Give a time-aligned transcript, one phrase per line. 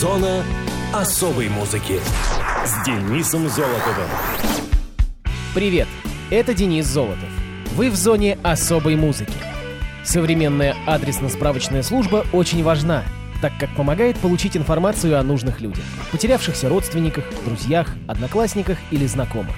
[0.00, 0.44] Зона
[0.92, 2.00] особой музыки
[2.66, 4.10] с Денисом Золотовым.
[5.54, 5.88] Привет,
[6.28, 7.30] это Денис Золотов.
[7.72, 9.32] Вы в зоне особой музыки.
[10.04, 13.04] Современная адресно-справочная служба очень важна,
[13.40, 19.56] так как помогает получить информацию о нужных людях, потерявшихся родственниках, друзьях, одноклассниках или знакомых.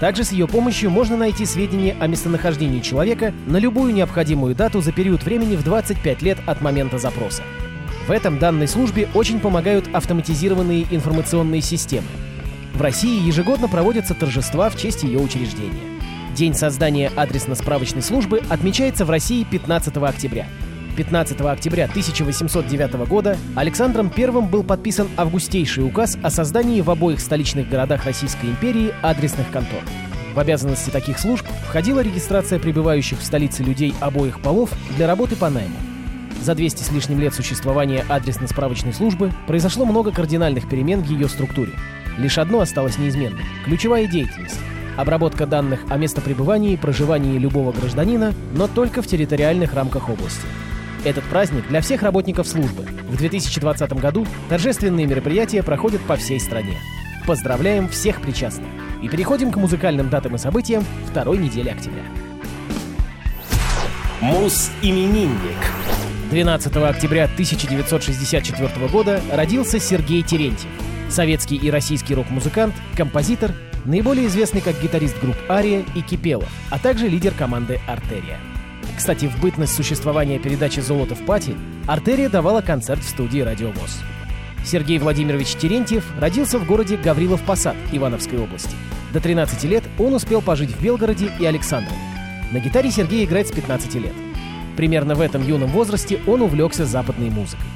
[0.00, 4.92] Также с ее помощью можно найти сведения о местонахождении человека на любую необходимую дату за
[4.92, 7.42] период времени в 25 лет от момента запроса.
[8.08, 12.06] В этом данной службе очень помогают автоматизированные информационные системы.
[12.72, 16.00] В России ежегодно проводятся торжества в честь ее учреждения.
[16.34, 20.46] День создания адресно-справочной службы отмечается в России 15 октября.
[20.96, 27.68] 15 октября 1809 года Александром I был подписан августейший указ о создании в обоих столичных
[27.68, 29.82] городах Российской империи адресных контор.
[30.34, 35.50] В обязанности таких служб входила регистрация пребывающих в столице людей обоих полов для работы по
[35.50, 35.76] найму.
[36.40, 41.72] За 200 с лишним лет существования адресно-справочной службы произошло много кардинальных перемен в ее структуре.
[42.16, 44.58] Лишь одно осталось неизменным– ключевая деятельность–
[44.96, 50.46] обработка данных о местопребывании и проживании любого гражданина, но только в территориальных рамках области–
[51.04, 52.84] этот праздник для всех работников службы.
[53.08, 56.78] В 2020 году торжественные мероприятия проходят по всей стране.
[57.26, 58.68] Поздравляем всех причастных.
[59.02, 62.02] И переходим к музыкальным датам и событиям второй недели октября.
[64.20, 65.56] Мус-именинник.
[66.30, 70.68] 12 октября 1964 года родился Сергей Терентьев.
[71.08, 73.52] Советский и российский рок-музыкант, композитор,
[73.86, 78.38] наиболее известный как гитарист групп «Ария» и «Кипелов», а также лидер команды «Артерия».
[78.94, 81.54] Кстати, в бытность существования передачи «Золото в пати»
[81.86, 83.98] Артерия давала концерт в студии «Радио ВОЗ».
[84.66, 88.76] Сергей Владимирович Терентьев родился в городе Гаврилов Посад Ивановской области.
[89.14, 91.96] До 13 лет он успел пожить в Белгороде и Александрове.
[92.52, 94.12] На гитаре Сергей играет с 15 лет.
[94.78, 97.66] Примерно в этом юном возрасте он увлекся западной музыкой.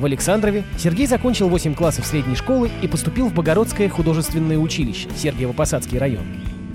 [0.00, 5.98] В Александрове Сергей закончил 8 классов средней школы и поступил в Богородское художественное училище, Сергиево-Посадский
[5.98, 6.24] район.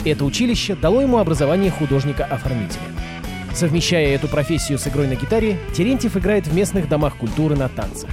[0.05, 2.83] Это училище дало ему образование художника-оформителя.
[3.56, 8.11] Совмещая эту профессию с игрой на гитаре, Терентьев играет в местных домах культуры на танцах.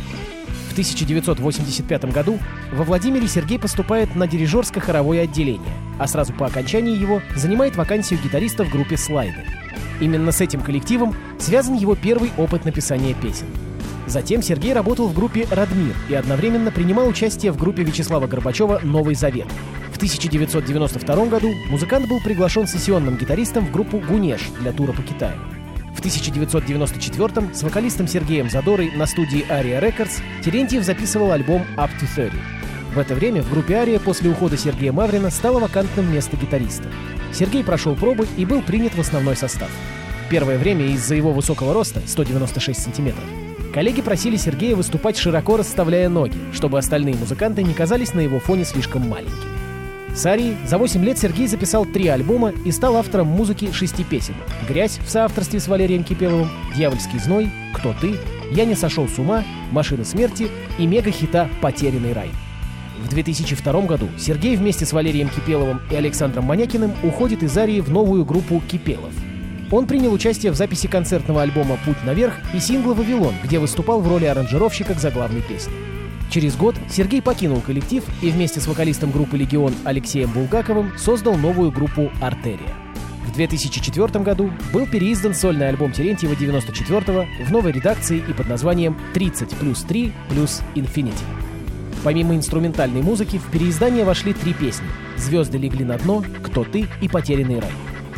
[0.70, 2.38] В 1985 году
[2.72, 8.64] во Владимире Сергей поступает на дирижерско-хоровое отделение, а сразу по окончании его занимает вакансию гитариста
[8.64, 9.44] в группе «Слайды».
[10.00, 13.46] Именно с этим коллективом связан его первый опыт написания песен.
[14.06, 19.14] Затем Сергей работал в группе «Радмир» и одновременно принимал участие в группе Вячеслава Горбачева «Новый
[19.14, 19.48] Завет»,
[19.98, 25.36] в 1992 году музыкант был приглашен сессионным гитаристом в группу «Гунеш» для тура по Китаю.
[25.92, 32.06] В 1994 с вокалистом Сергеем Задорой на студии Aria Records Терентьев записывал альбом Up to
[32.14, 32.32] 30.
[32.98, 36.88] В это время в группе Ария после ухода Сергея Маврина стало вакантным место гитариста.
[37.32, 39.70] Сергей прошел пробы и был принят в основной состав.
[40.28, 43.22] Первое время из-за его высокого роста, 196 сантиметров,
[43.72, 48.64] коллеги просили Сергея выступать широко расставляя ноги, чтобы остальные музыканты не казались на его фоне
[48.64, 50.16] слишком маленькими.
[50.16, 54.34] С Арией за 8 лет Сергей записал три альбома и стал автором музыки шести песен.
[54.68, 58.16] «Грязь» в соавторстве с Валерием Кипеловым, «Дьявольский зной», «Кто ты?»,
[58.50, 60.48] «Я не сошел с ума», «Машина смерти»
[60.80, 62.30] и мега-хита «Потерянный рай».
[63.04, 67.90] В 2002 году Сергей вместе с Валерием Кипеловым и Александром Манякиным уходит из Арии в
[67.90, 69.12] новую группу «Кипелов».
[69.70, 74.08] Он принял участие в записи концертного альбома «Путь наверх» и сингла «Вавилон», где выступал в
[74.08, 75.74] роли аранжировщика к заглавной песне.
[76.30, 81.70] Через год Сергей покинул коллектив и вместе с вокалистом группы «Легион» Алексеем Булгаковым создал новую
[81.70, 82.74] группу «Артерия».
[83.26, 88.98] В 2004 году был переиздан сольный альбом Терентьева 94-го в новой редакции и под названием
[89.14, 91.47] «30 плюс 3 плюс Infinity».
[92.04, 94.86] Помимо инструментальной музыки в переиздание вошли три песни
[95.16, 97.72] «Звезды легли на дно», «Кто ты» и «Потерянный рай».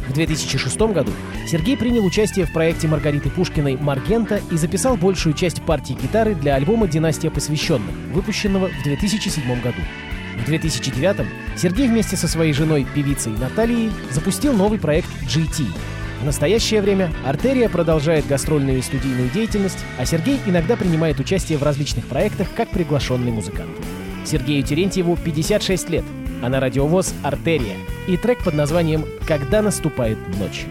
[0.08, 1.12] В 2006 году
[1.46, 6.56] Сергей принял участие в проекте Маргариты Пушкиной «Маргента» и записал большую часть партии гитары для
[6.56, 9.80] альбома «Династия посвященных», выпущенного в 2007 году.
[10.36, 11.26] В 2009
[11.56, 15.66] Сергей вместе со своей женой, певицей Натальей, запустил новый проект GT.
[16.20, 21.62] В настоящее время Артерия продолжает гастрольную и студийную деятельность, а Сергей иногда принимает участие в
[21.62, 23.70] различных проектах как приглашенный музыкант.
[24.26, 26.05] Сергею Терентьеву 56 лет,
[26.43, 27.76] а на радиовоз «Артерия»
[28.06, 30.67] и трек под названием «Когда наступает ночь».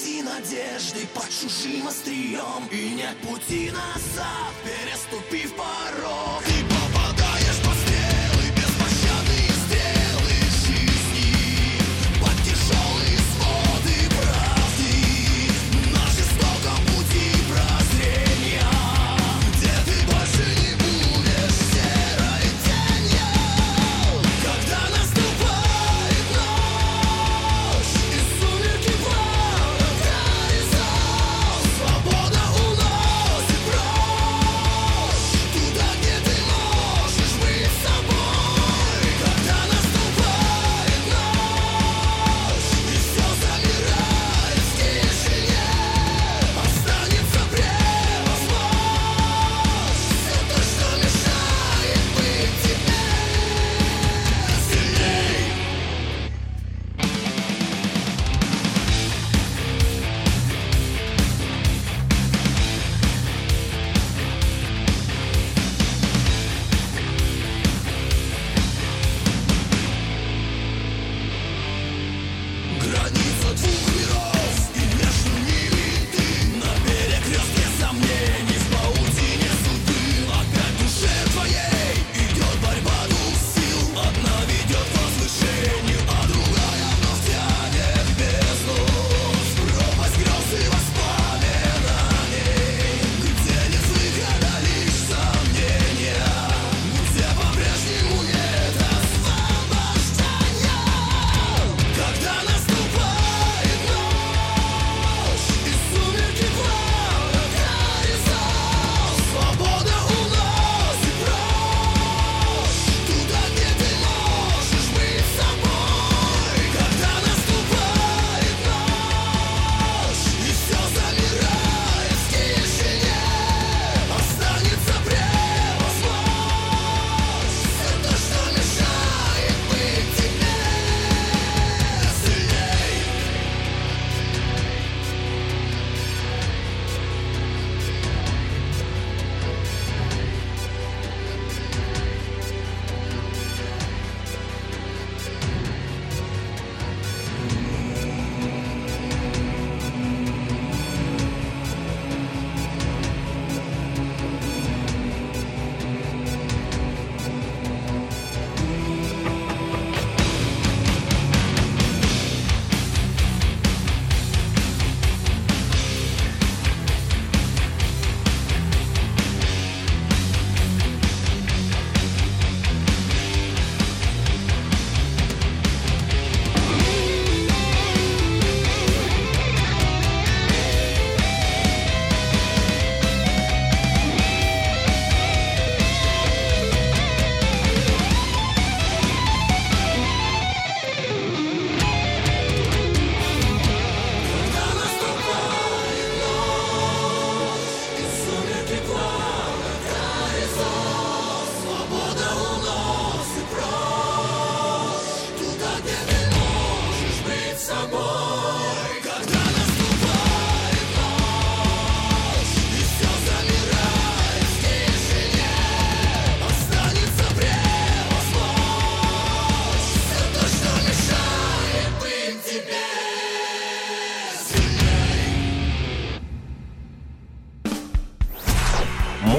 [0.00, 2.66] Нити надежды под чужим острием.
[2.70, 6.39] И нет пути назад, переступив порог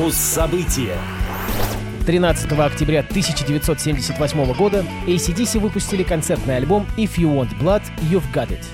[0.01, 0.97] Муз-события.
[2.07, 8.65] 13 октября 1978 года ACDC выпустили концертный альбом «If You Want Blood, You've Got It».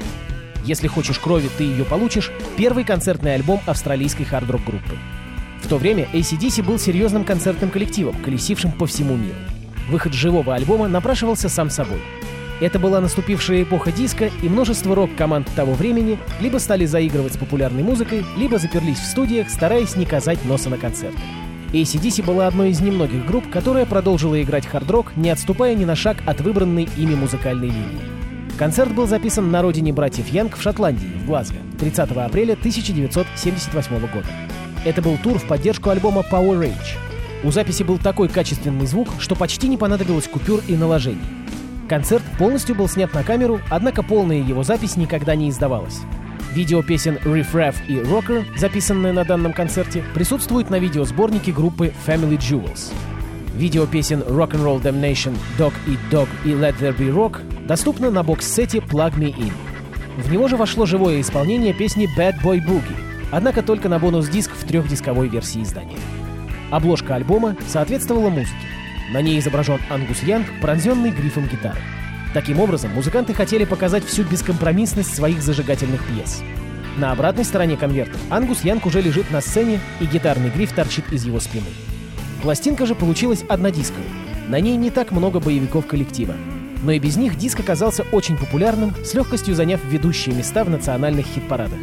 [0.64, 4.98] «Если хочешь крови, ты ее получишь»— первый концертный альбом австралийской хард-рок группы.
[5.62, 9.36] В то время ACDC был серьезным концертным коллективом, колесившим по всему миру.
[9.90, 12.00] Выход живого альбома напрашивался сам собой.
[12.60, 17.84] Это была наступившая эпоха диска, и множество рок-команд того времени либо стали заигрывать с популярной
[17.84, 21.20] музыкой, либо заперлись в студиях, стараясь не казать носа на концерты.
[21.74, 26.18] ACDC была одной из немногих групп, которая продолжила играть хард-рок, не отступая ни на шаг
[26.26, 28.02] от выбранной ими музыкальной линии.
[28.58, 34.28] Концерт был записан на родине братьев Янг в Шотландии, в Глазго, 30 апреля 1978 года.
[34.84, 36.98] Это был тур в поддержку альбома Power Rage.
[37.44, 41.20] У записи был такой качественный звук, что почти не понадобилось купюр и наложений.
[41.88, 46.02] Концерт полностью был снят на камеру, однако полная его запись никогда не издавалась.
[46.54, 52.92] Видео песен Riff и Rocker, записанное на данном концерте, присутствует на видеосборнике группы Family Jewels.
[53.56, 58.80] Видео песен Rock'n'Roll Damnation, Dog Eat Dog и Let There Be Rock доступно на бокс-сете
[58.80, 59.52] Plug Me In.
[60.18, 62.98] В него же вошло живое исполнение песни Bad Boy Boogie,
[63.32, 65.98] однако только на бонус-диск в трехдисковой версии издания.
[66.70, 68.56] Обложка альбома соответствовала музыке.
[69.12, 71.80] На ней изображен Ангус Янг, пронзенный грифом гитары.
[72.34, 76.44] Таким образом, музыканты хотели показать всю бескомпромиссность своих зажигательных пьес.
[76.98, 81.26] На обратной стороне конверта Ангус Янг уже лежит на сцене, и гитарный гриф торчит из
[81.26, 81.68] его спины.
[82.42, 84.10] Пластинка же получилась однодисковой.
[84.48, 86.36] На ней не так много боевиков коллектива.
[86.84, 91.26] Но и без них диск оказался очень популярным, с легкостью заняв ведущие места в национальных
[91.26, 91.80] хит-парадах.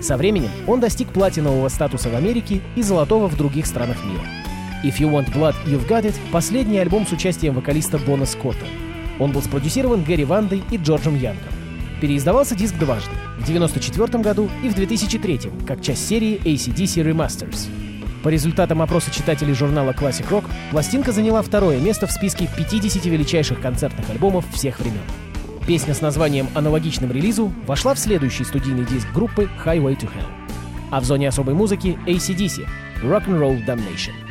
[0.00, 4.37] Со временем он достиг платинового статуса в Америке и золотого в других странах мира.
[4.84, 8.64] If You Want Blood, You've Got It— последний альбом с участием вокалиста Бона Скотта.
[9.18, 11.52] Он был спродюсирован Гэри Вандой и Джорджем Янгом.
[12.00, 17.68] Переиздавался диск дважды— в 1994 году и в 2003 как часть серии ACDC Remasters.
[18.22, 23.60] По результатам опроса читателей журнала Classic Rock, пластинка заняла второе место в списке 50 величайших
[23.60, 25.02] концертных альбомов всех времен.
[25.66, 30.48] Песня с названием аналогичным релизу вошла в следующий студийный диск группы Highway to Hell.
[30.90, 32.66] А в зоне особой музыки ACDC—
[33.02, 34.27] Rock'n'Roll Damnation.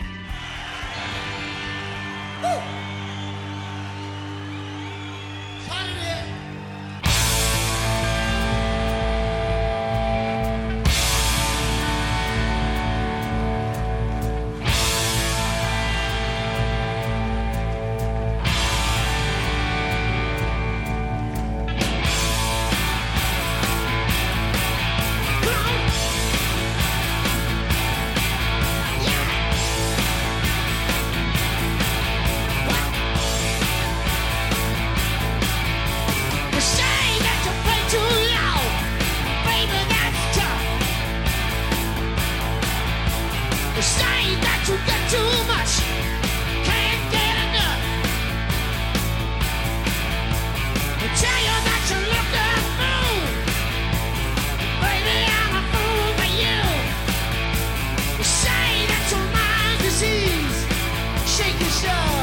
[61.37, 62.16] shake and show.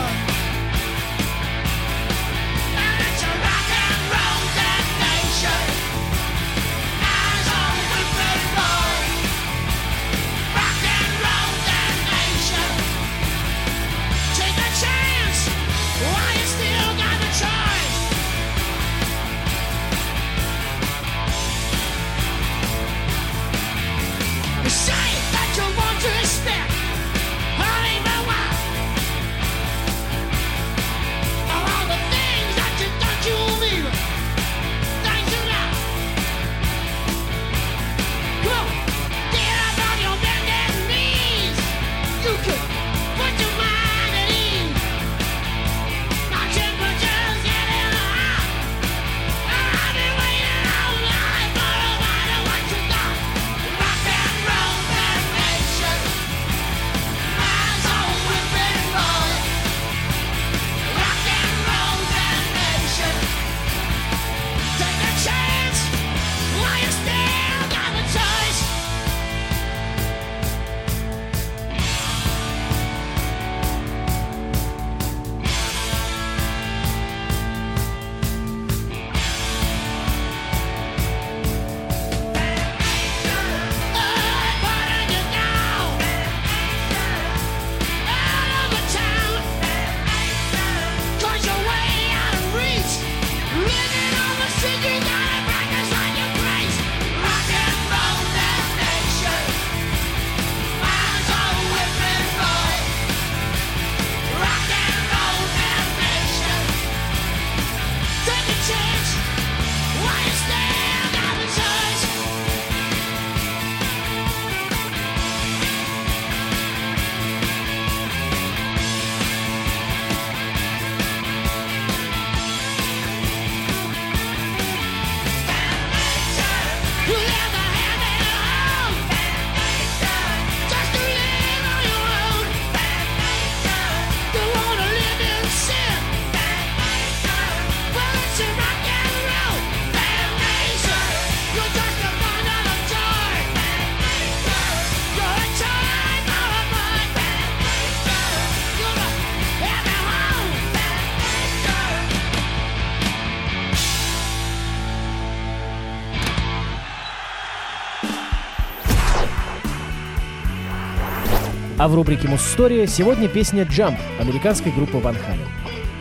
[161.76, 165.48] А в рубрике «Мусстория» сегодня песня «Jump» американской группы Ван Хален.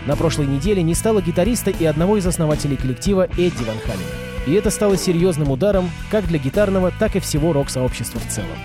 [0.06, 4.46] На прошлой неделе не стало гитариста и одного из основателей коллектива Эдди Ван Халена.
[4.46, 8.56] И это стало серьезным ударом как для гитарного, так и всего рок-сообщества в целом.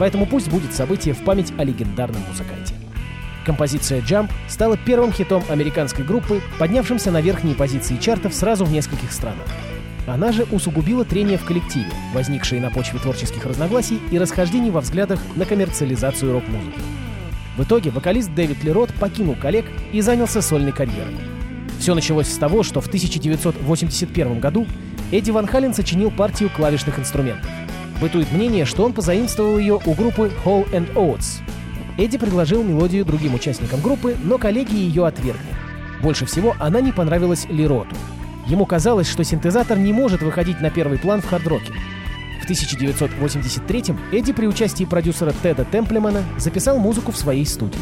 [0.00, 2.74] Поэтому пусть будет событие в память о легендарном музыканте.
[3.46, 9.12] Композиция «Jump» стала первым хитом американской группы, поднявшимся на верхние позиции чартов сразу в нескольких
[9.12, 9.46] странах.
[10.06, 15.20] Она же усугубила трение в коллективе, возникшие на почве творческих разногласий и расхождений во взглядах
[15.36, 16.80] на коммерциализацию рок-музыки.
[17.56, 21.14] В итоге вокалист Дэвид Лерот покинул коллег и занялся сольной карьерой.
[21.78, 24.66] Все началось с того, что в 1981 году
[25.10, 27.50] Эдди Ван Хален сочинил партию клавишных инструментов.
[28.00, 31.42] Бытует мнение, что он позаимствовал ее у группы Hall and Oates.
[31.98, 35.54] Эдди предложил мелодию другим участникам группы, но коллеги ее отвергли.
[36.02, 37.94] Больше всего она не понравилась Лероту.
[38.46, 41.72] Ему казалось, что синтезатор не может выходить на первый план в хард-роке.
[42.42, 47.78] В 1983-м Эдди при участии продюсера Теда Темплемана записал музыку в своей студии.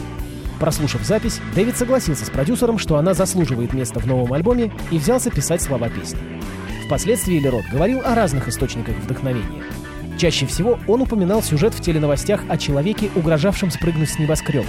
[0.58, 5.30] Прослушав запись, Дэвид согласился с продюсером, что она заслуживает места в новом альбоме и взялся
[5.30, 6.18] писать слова песни.
[6.84, 9.64] Впоследствии Лерот говорил о разных источниках вдохновения.
[10.18, 14.68] Чаще всего он упоминал сюжет в теленовостях о человеке, угрожавшем спрыгнуть с небоскреба.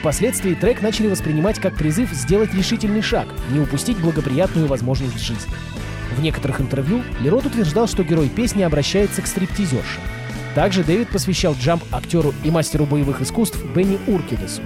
[0.00, 5.52] Впоследствии трек начали воспринимать как призыв сделать решительный шаг, не упустить благоприятную возможность жизни.
[6.16, 10.00] В некоторых интервью Лерот утверждал, что герой песни обращается к стриптизерше.
[10.54, 14.62] Также Дэвид посвящал джамп актеру и мастеру боевых искусств Бенни Уркидесу.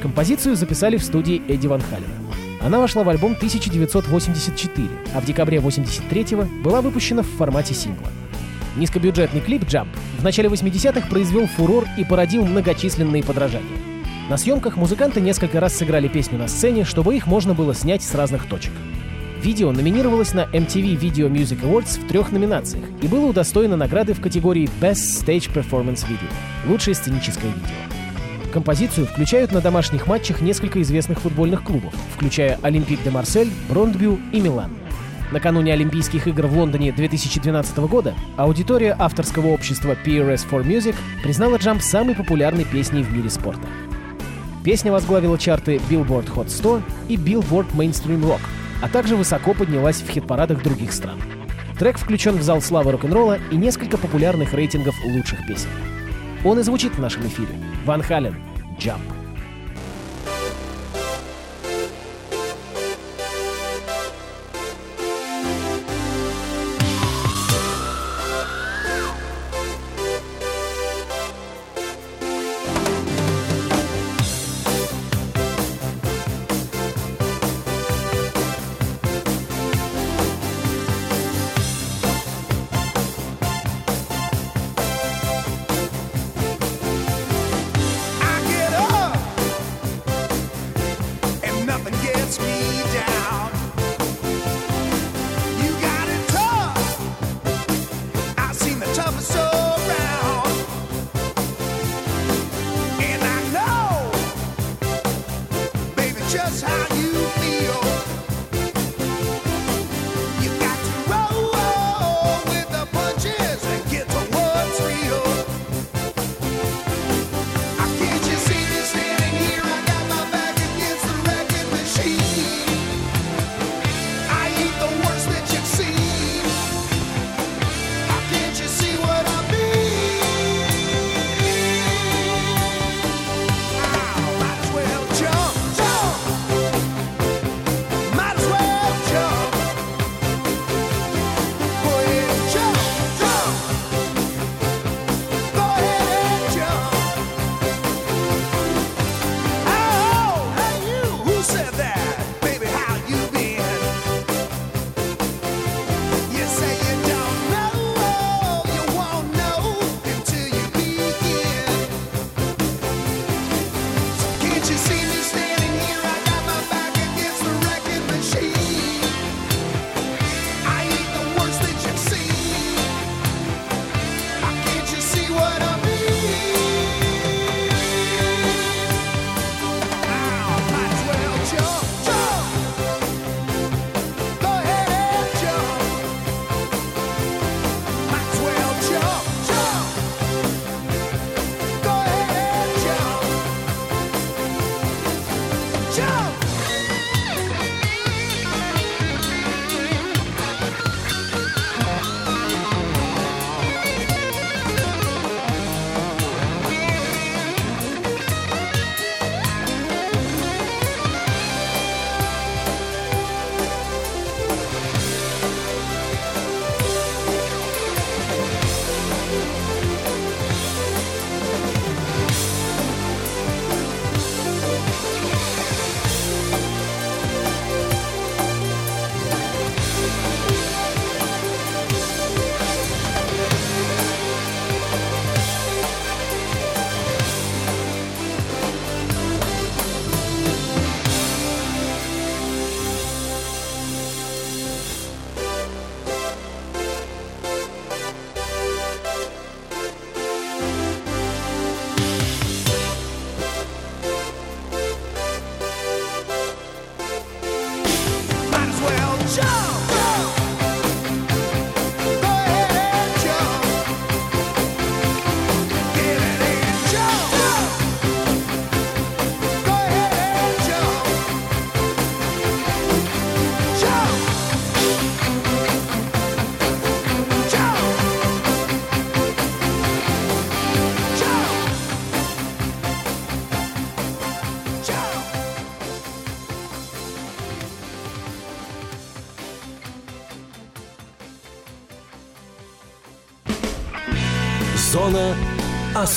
[0.00, 2.28] Композицию записали в студии Эдди Ван Халена.
[2.60, 8.08] Она вошла в альбом 1984, а в декабре 1983 была выпущена в формате сингла.
[8.76, 13.97] Низкобюджетный клип «Jump» в начале 80-х произвел фурор и породил многочисленные подражания.
[14.28, 18.14] На съемках музыканты несколько раз сыграли песню на сцене, чтобы их можно было снять с
[18.14, 18.72] разных точек.
[19.42, 24.20] Видео номинировалось на MTV Video Music Awards в трех номинациях и было удостоено награды в
[24.20, 26.30] категории Best Stage Performance Video—
[26.66, 28.52] лучшее сценическое видео.
[28.52, 34.40] Композицию включают на домашних матчах несколько известных футбольных клубов, включая Олимпик де Марсель, Брондбю и
[34.40, 34.72] Милан.
[35.32, 41.80] Накануне Олимпийских игр в Лондоне 2012 года аудитория авторского общества PRS for Music признала «Jump»
[41.80, 43.68] самой популярной песней в мире спорта.
[44.64, 48.40] Песня возглавила чарты Billboard Hot 100 и Billboard Mainstream Rock,
[48.82, 51.18] а также высоко поднялась в хит-парадах других стран.
[51.78, 55.70] Трек включен в зал славы рок-н-ролла и несколько популярных рейтингов лучших песен.
[56.44, 57.54] Он и звучит в нашем эфире.
[57.84, 58.34] Ван Хален.
[58.78, 59.17] Jump.